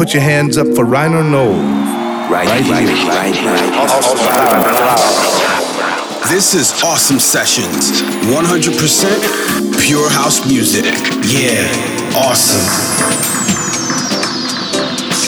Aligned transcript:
put 0.00 0.14
your 0.14 0.22
hands 0.22 0.56
up 0.56 0.66
for 0.68 0.86
Rhino 0.86 1.22
Knoll. 1.22 1.60
Right, 2.32 2.48
right, 2.48 2.64
right, 2.70 2.88
right, 3.04 3.36
right. 3.44 3.68
This 6.30 6.54
is 6.54 6.72
Awesome 6.82 7.18
Sessions. 7.18 8.00
100% 8.32 9.78
pure 9.78 10.08
house 10.08 10.46
music. 10.48 10.86
Yeah, 11.28 11.68
awesome. 12.16 12.64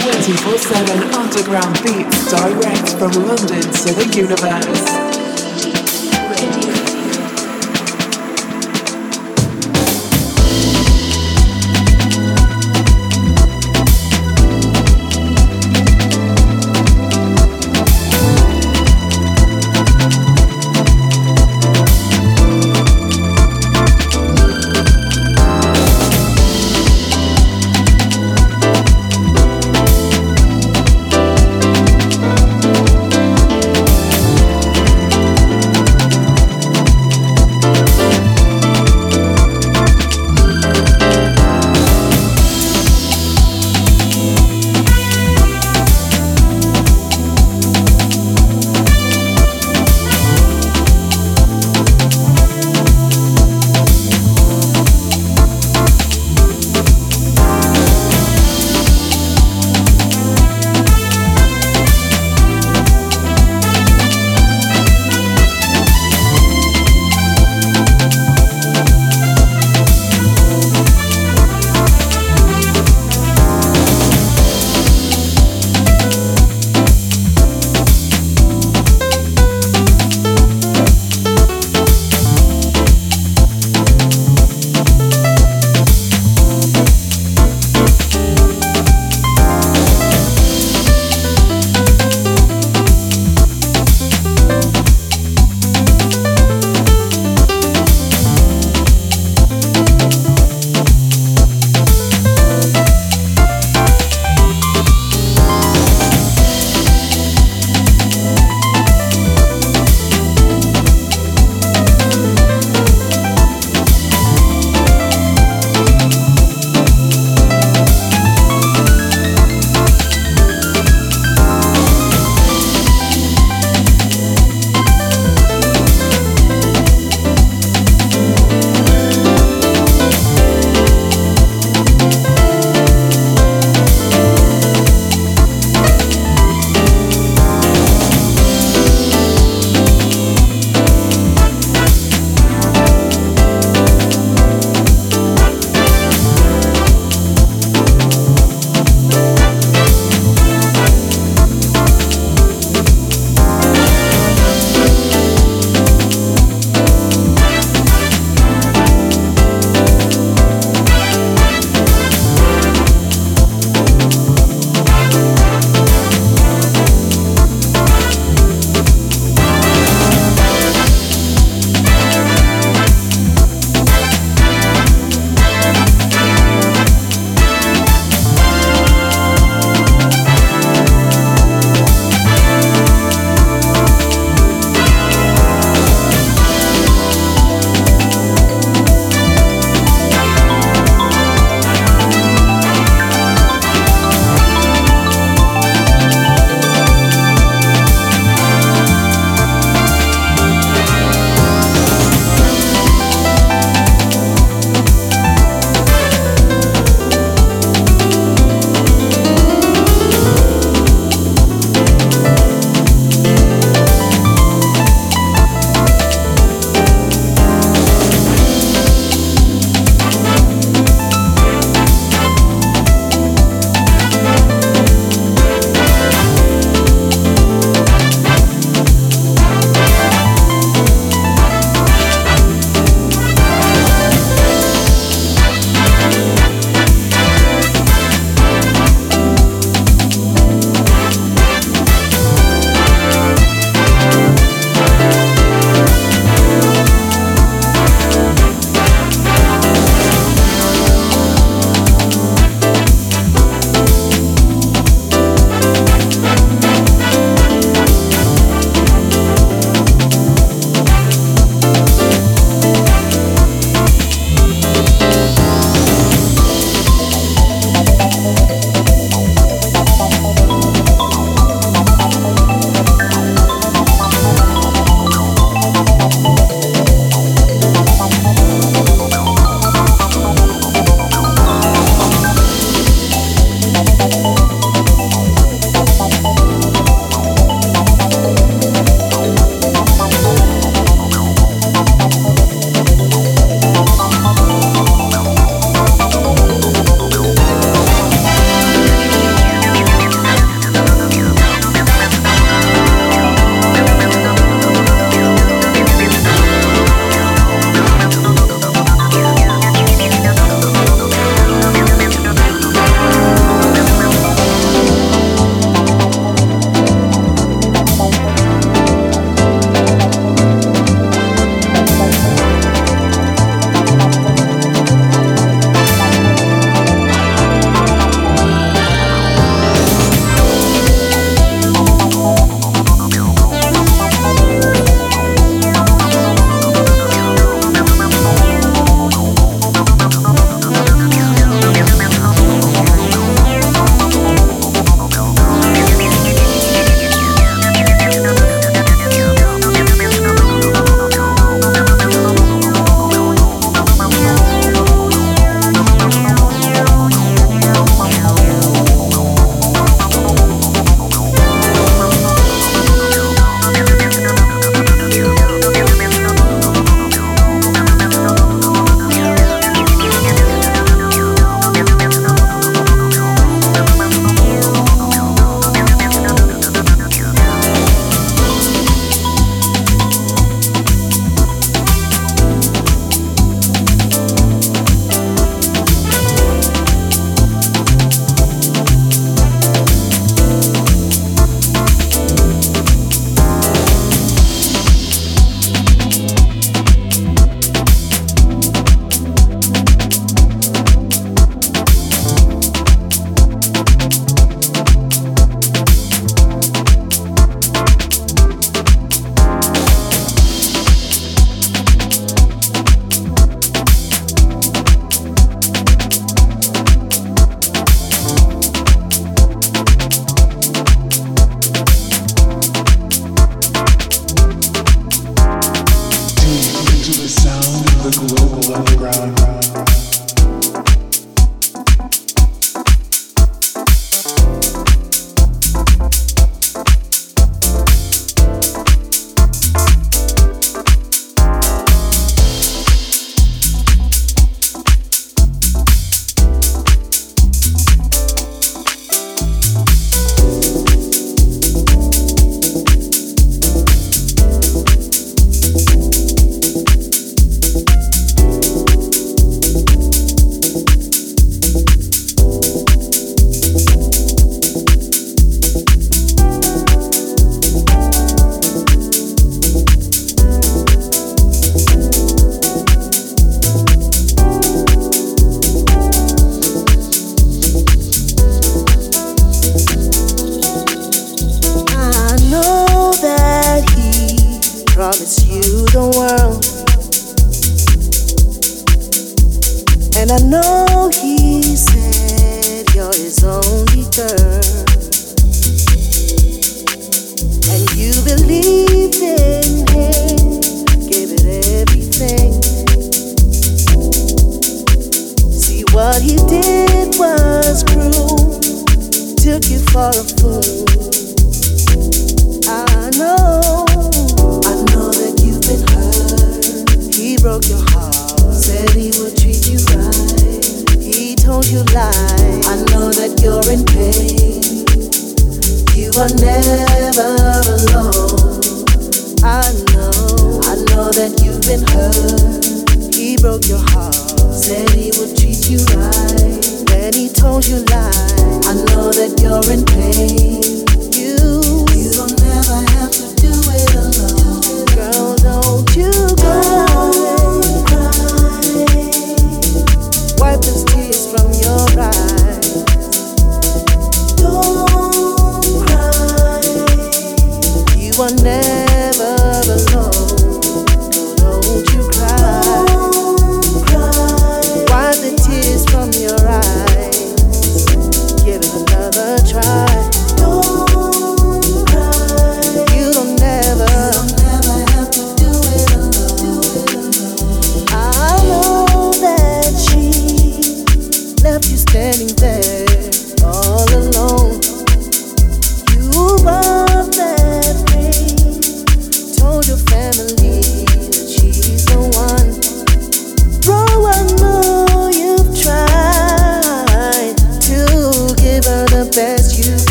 24 0.00 0.56
7 0.56 1.12
underground 1.12 1.82
beats 1.82 2.30
direct 2.30 2.88
from 2.96 3.12
London 3.22 3.60
to 3.60 3.92
the 3.92 4.06
universe. 4.16 5.13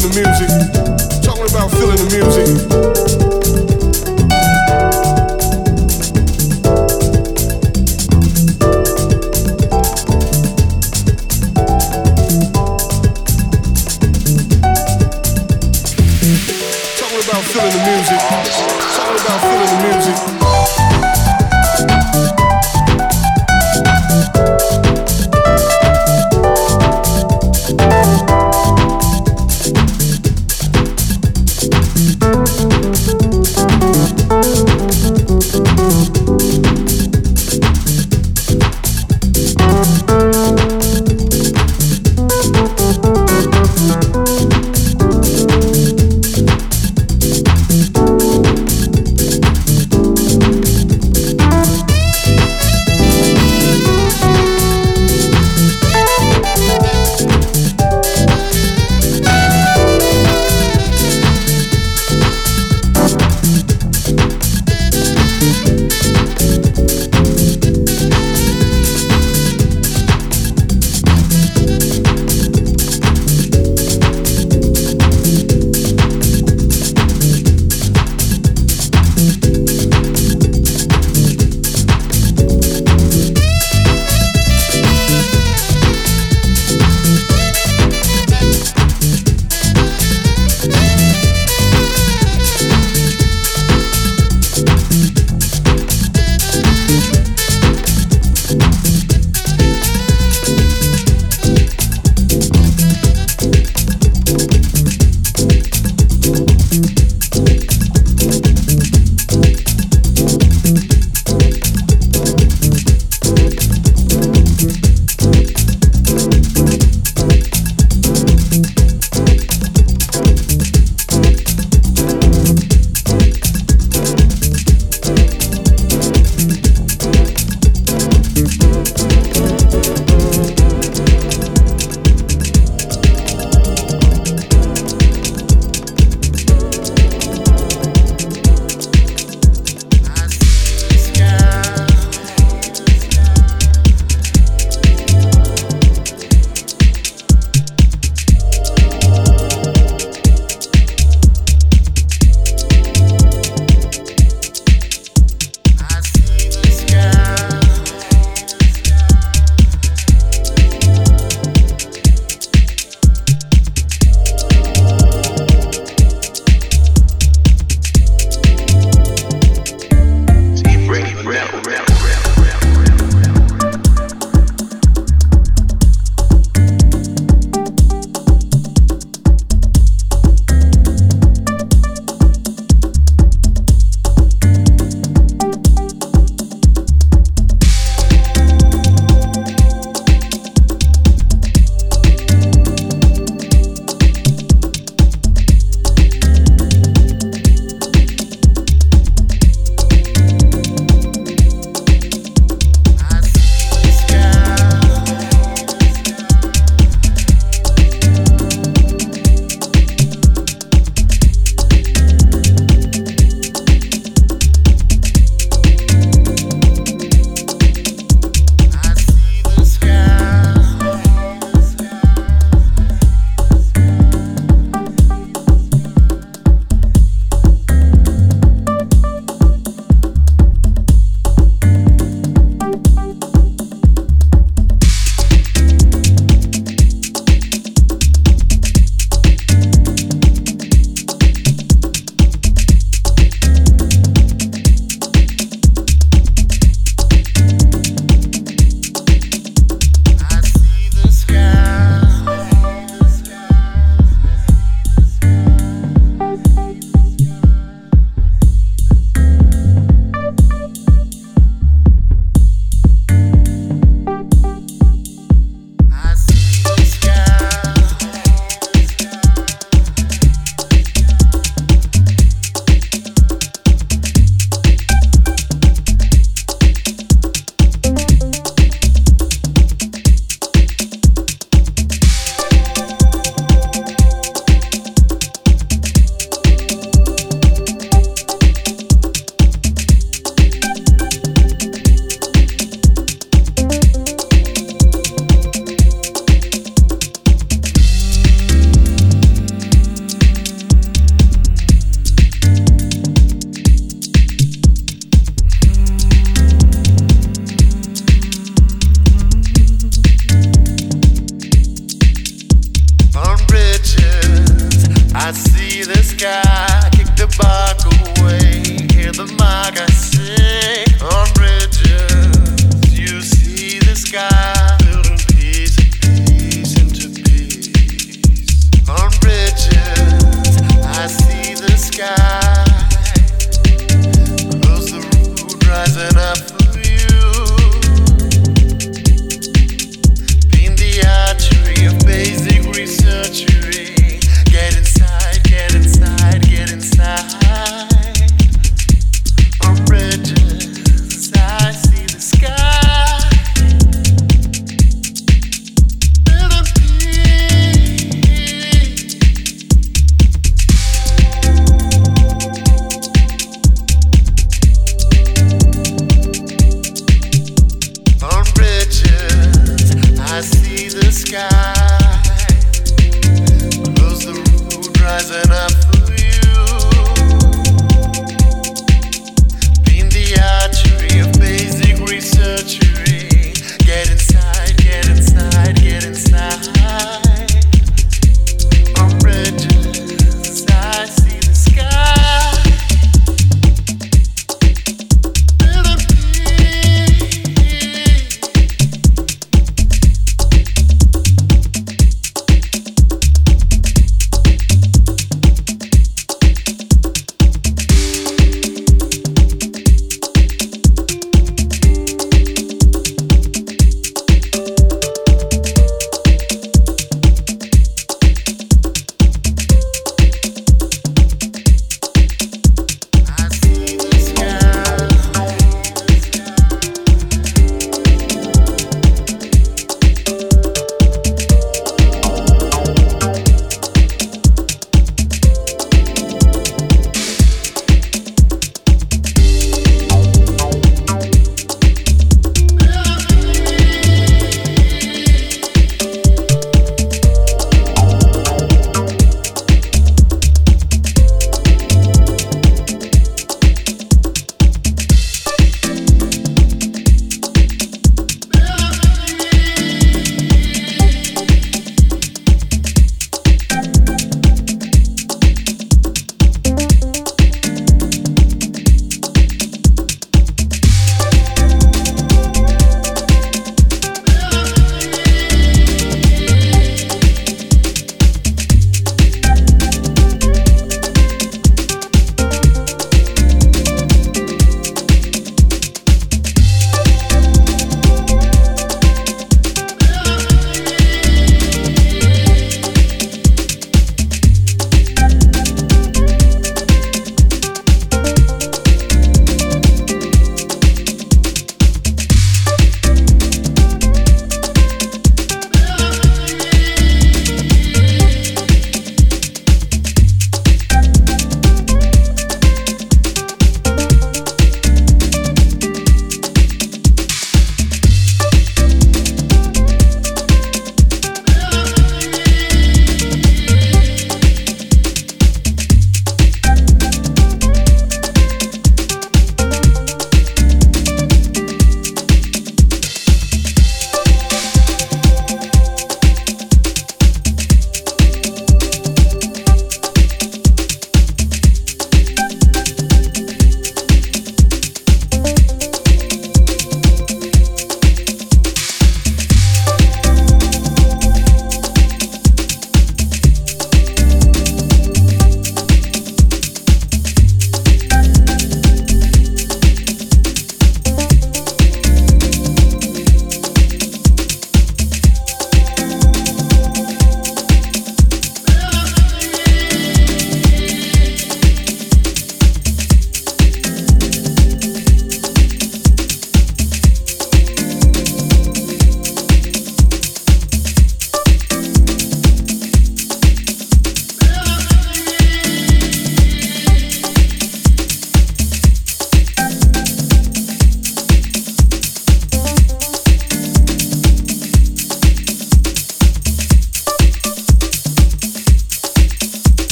feeling 0.00 0.10
the 0.10 0.20
music. 0.20 1.22
Talking 1.22 1.46
about 1.50 1.70
feeling 1.70 1.96
the 1.96 2.16
music. 2.16 2.93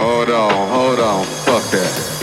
Hold 0.00 0.30
on, 0.30 0.68
hold 0.70 0.98
on, 0.98 1.24
fuck 1.44 1.62
that. 1.72 2.20